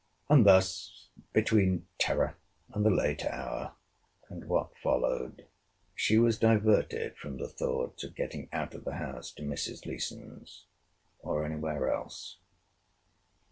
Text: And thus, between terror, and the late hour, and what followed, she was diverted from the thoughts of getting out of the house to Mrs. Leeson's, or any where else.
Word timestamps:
And 0.31 0.47
thus, 0.47 1.09
between 1.31 1.85
terror, 1.99 2.35
and 2.73 2.83
the 2.83 2.89
late 2.89 3.23
hour, 3.23 3.73
and 4.29 4.47
what 4.47 4.75
followed, 4.81 5.45
she 5.93 6.17
was 6.17 6.39
diverted 6.39 7.15
from 7.17 7.37
the 7.37 7.47
thoughts 7.47 8.03
of 8.03 8.15
getting 8.15 8.49
out 8.51 8.73
of 8.73 8.83
the 8.83 8.95
house 8.95 9.31
to 9.33 9.43
Mrs. 9.43 9.85
Leeson's, 9.85 10.65
or 11.19 11.45
any 11.45 11.57
where 11.57 11.87
else. 11.93 12.39